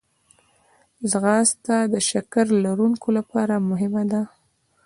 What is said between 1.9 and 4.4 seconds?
د شکر لرونکو لپاره مهمه ده